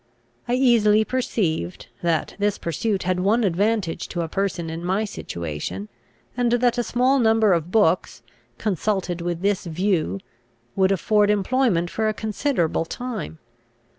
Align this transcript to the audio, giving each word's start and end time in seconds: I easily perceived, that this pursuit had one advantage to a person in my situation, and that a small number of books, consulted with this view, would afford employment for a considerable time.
I 0.47 0.55
easily 0.55 1.05
perceived, 1.05 1.89
that 2.01 2.33
this 2.39 2.57
pursuit 2.57 3.03
had 3.03 3.19
one 3.19 3.43
advantage 3.43 4.07
to 4.07 4.21
a 4.21 4.27
person 4.27 4.67
in 4.71 4.83
my 4.83 5.05
situation, 5.05 5.89
and 6.35 6.53
that 6.53 6.79
a 6.79 6.83
small 6.83 7.19
number 7.19 7.53
of 7.53 7.69
books, 7.69 8.23
consulted 8.57 9.21
with 9.21 9.43
this 9.43 9.67
view, 9.67 10.19
would 10.75 10.91
afford 10.91 11.29
employment 11.29 11.91
for 11.91 12.09
a 12.09 12.15
considerable 12.15 12.85
time. 12.85 13.37